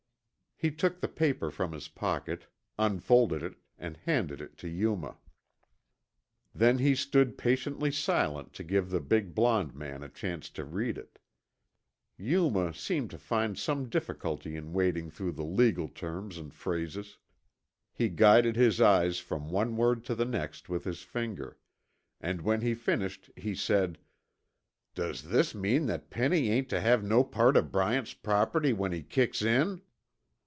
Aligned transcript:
He 0.63 0.69
took 0.69 1.01
the 1.01 1.07
paper 1.07 1.49
from 1.49 1.71
his 1.71 1.87
pocket, 1.87 2.45
unfolded 2.77 3.41
it, 3.41 3.55
and 3.79 3.97
handed 3.97 4.39
it 4.41 4.57
to 4.59 4.67
Yuma. 4.67 5.17
Then 6.53 6.77
he 6.77 6.93
stood 6.93 7.35
patiently 7.35 7.91
silent 7.91 8.53
to 8.53 8.63
give 8.63 8.91
the 8.91 8.99
big 8.99 9.33
blond 9.33 9.73
man 9.73 10.03
a 10.03 10.07
chance 10.07 10.51
to 10.51 10.63
read 10.63 10.99
it. 10.99 11.17
Yuma 12.15 12.75
seemed 12.75 13.09
to 13.09 13.17
find 13.17 13.57
some 13.57 13.89
difficulty 13.89 14.55
in 14.55 14.71
wading 14.71 15.09
through 15.09 15.31
the 15.31 15.43
legal 15.43 15.87
terms 15.87 16.37
and 16.37 16.53
phrases. 16.53 17.17
He 17.91 18.09
guided 18.09 18.55
his 18.55 18.79
eyes 18.79 19.17
from 19.17 19.49
one 19.49 19.75
word 19.75 20.05
to 20.05 20.13
the 20.13 20.25
next 20.25 20.69
with 20.69 20.83
his 20.83 21.01
finger, 21.01 21.57
and 22.19 22.39
when 22.41 22.61
he 22.61 22.75
finished 22.75 23.31
he 23.35 23.55
said, 23.55 23.97
"Does 24.93 25.23
this 25.23 25.55
mean 25.55 25.87
that 25.87 26.11
Penny 26.11 26.51
ain't 26.51 26.69
tuh 26.69 26.81
have 26.81 27.03
no 27.03 27.23
part 27.23 27.57
o' 27.57 27.63
Bryant's 27.63 28.13
property 28.13 28.73
when 28.73 28.91
he 28.91 29.01
kicks 29.01 29.41
in?" 29.41 29.81